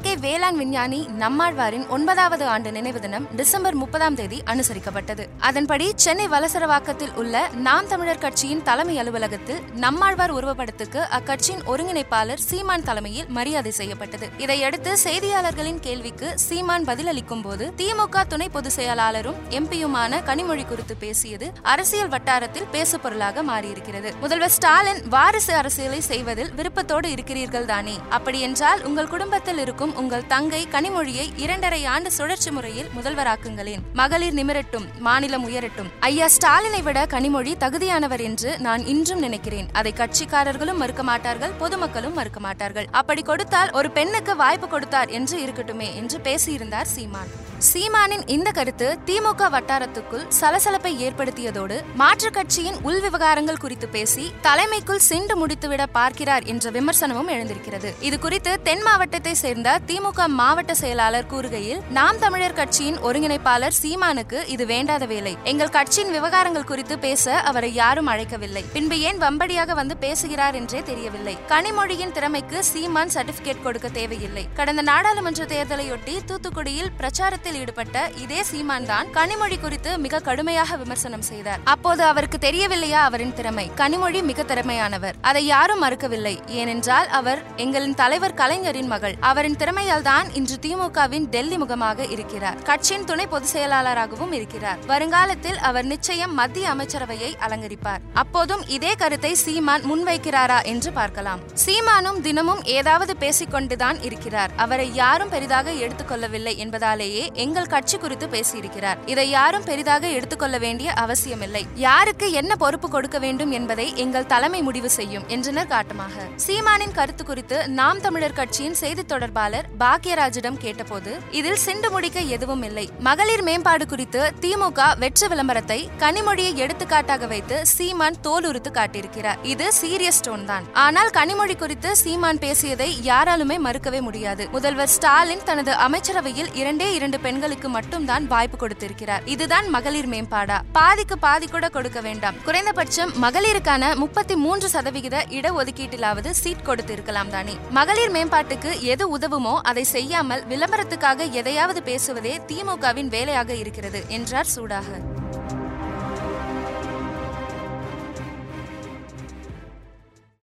[0.00, 5.24] இயற்கை வேளாண் விஞ்ஞானி நம்மாழ்வாரின் ஒன்பதாவது ஆண்டு நினைவு தினம் டிசம்பர் முப்பதாம் தேதி அனுசரிக்கப்பட்டது.
[5.38, 13.28] அதன்படி சென்னை வலசரவாக்கத்தில் உள்ள நாம் தமிழர் கட்சியின் தலைமை அலுவலகத்தில் நம்மாழ்வார் உருவப்படத்துக்கு அக்கட்சியின் ஒருங்கிணைப்பாளர் சீமான் தலைமையில்
[13.28, 14.28] மரியாதை செய்யப்பட்டது.
[14.38, 22.08] இதையடுத்து செய்தியாளர்களின் கேள்விக்கு சீமான் பதிலளிக்கும் போது திமுக துணை பொதுச் செயலாளரும் எம்பியுமான கனிமொழி குறித்து பேசியது அரசியல்
[22.08, 24.12] வட்டாரத்தில் பேசுபொருளாக மாறியிருக்கிறது.
[24.20, 31.26] முதல்வர் ஸ்டாலின் வாரிசு அரசியலை செய்வதில் விருப்பத்தோடு இருக்கிறீர்கள் தானே அப்படியென்றால் உங்கள் குடும்பத்தில் இருக்கும் உங்கள் தங்கை கனிமொழியை
[31.36, 33.82] இரண்டரை ஆண்டு சுழற்சி முறையில் முதல்வராக்குங்களேன்.
[33.92, 35.90] மகளிர் நிமிரட்டும் மாநிலம் உயரட்டும்.
[36.00, 39.68] ஐயா ஸ்டாலினை விட கனிமொழி தகுதியானவர் என்று நான் இன்றும் நினைக்கிறேன்.
[39.72, 42.88] அதை கட்சிக்காரர்களும் மறுக்க மாட்டார்கள் பொதுமக்களும் மறுக்க மாட்டார்கள்.
[42.90, 47.48] அப்படி கொடுத்தால் ஒரு பெண்ணுக்கு வாய்ப்பு கொடுத்தார் என்று இருக்கட்டுமே என்று பேசியிருந்தார் சீமான்.
[47.58, 55.46] சீமானின் இந்த கருத்து திமுக வட்டாரத்துக்குள் சலசலப்பை ஏற்படுத்தியதோடு மாற்றுக் கட்சியின் உள் விவகாரங்கள் குறித்து பேசி தலைமைக்குள் சிண்டு
[55.46, 57.94] முடித்துவிட பார்க்கிறார் என்ற விமர்சனமும் எழுந்திருக்கிறது.
[58.00, 64.66] இது குறித்து தென் மாவட்டத்தை சேர்ந்த திமுக மாவட்ட செயலாளர் கூறுகையில் நாம் தமிழர் கட்சியின் ஒருங்கிணைப்பாளர் சீமானுக்கு இது
[64.66, 65.36] வேண்டாத வேலை.
[65.44, 68.64] எங்கள் கட்சியின் விவகாரங்கள் குறித்து பேச அவரை யாரும் அழைக்கவில்லை.
[68.72, 71.38] பின்பு ஏன் வம்படியாக வந்து பேசுகிறார் என்றே தெரியவில்லை.
[71.48, 74.48] கனிமொழியின் திறமைக்கு சீமான் சர்டிபிகேட் கொடுக்க தேவையில்லை.
[74.54, 81.60] கடந்த நாடாளுமன்ற தேர்தலையொட்டி தூத்துக்குடியில் பிரச்சாரத்தில் ஈடுபட்ட இதே சீமான் தான் கனிமொழி குறித்து மிக கடுமையாக விமர்சனம் செய்தார்.
[81.64, 83.70] அப்போது அவருக்கு தெரியவில்லையா அவரின் திறமை?
[83.76, 85.14] கனிமொழி மிக திறமையானவர்.
[85.20, 86.46] அதை யாரும் மறுக்கவில்லை.
[86.46, 89.16] ஏனென்றால் அவர் எங்களின் தலைவர் கலைஞரின் மகள்.
[89.20, 92.56] அவரின் திறமையால் தான் இன்று திமுகவின் டெல்லி முகமாக இருக்கிறார்.
[92.62, 94.78] கட்சியின் துணை பொதுச் செயலாளராகவும் இருக்கிறார்.
[94.86, 98.00] வருங்காலத்தில் அவர் நிச்சயம் மத்திய அமைச்சரவையை அலங்கரிப்பார்.
[98.12, 101.42] அப்போதும் இதே கருத்தை சீமான் முன்வைக்கிறாரா என்று பார்க்கலாம்.
[101.64, 104.50] சீமானும் தினமும் ஏதாவது பேசிக்கொண்டுதான் இருக்கிறார்.
[104.56, 108.98] அவரை யாரும் பெரிதாக எடுத்துக்கொள்ளவில்லை என்பதாலேயே எங்கள் கட்சி குறித்து பேசியிருக்கிறார்.
[109.06, 111.66] இதை யாரும் பெரிதாக எடுத்துக்கொள்ள வேண்டிய அவசியமில்லை.
[111.86, 116.28] யாருக்கு என்ன பொறுப்பு கொடுக்க வேண்டும் என்பதை எங்கள் தலைமை முடிவு செய்யும் என்றனர் காட்டமாக.
[116.48, 122.86] சீமானின் கருத்து குறித்து நாம் தமிழர் கட்சியின் செய்தி தொடர்பாளர் பாக்யராஜிடம் கேட்டபோது இதில் சிண்டு முடிக்க எதுவும் இல்லை.
[123.08, 129.38] மகளிர் மேம்பாடு குறித்து திமுக வெற்று விளம்பரத்தை கனிமொழியை எடுத்துக்காட்டாக வைத்து சீமான் தோலுறுத்து காட்டியிருக்கிறார்.
[129.52, 130.66] இது சீரியஸ் டோன் தான்.
[130.84, 134.46] ஆனால் கனிமொழி குறித்து சீமான் பேசியதை யாராலுமே மறுக்கவே முடியாது.
[134.56, 139.24] முதல்வர் ஸ்டாலின் தனது அமைச்சரவையில் இரண்டே இரண்டு பெண்களுக்கு மட்டும்தான் வாய்ப்பு கொடுத்திருக்கிறார்.
[139.34, 140.58] இதுதான் மகளிர் மேம்பாடா?
[140.78, 142.38] பாதிக்கு பாதி கூட கொடுக்க வேண்டாம்.
[142.46, 147.54] குறைந்தபட்சம் மகளிருக்கான முப்பத்தி மூன்று சதவிகித இடஒதுக்கீட்டிலாவது சீட் கொடுத்திருக்கலாம் தானே.
[147.78, 154.86] மகளிர் மேம்பாட்டுக்கு எது உதவுமோ அதை செய்யாமல் விளம்பரத்துக்காக எதையாவது பேசுவதே திமுகவின் வேலையாக இருக்கிறது என்றார் சூடாக.